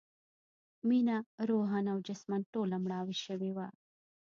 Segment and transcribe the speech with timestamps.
[0.89, 1.17] مينه
[1.49, 3.67] روحاً او جسماً ټوله مړاوې شوې وه